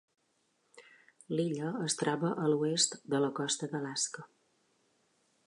[1.35, 4.27] L'illa es troba a l'oest de la costa d'Alaska.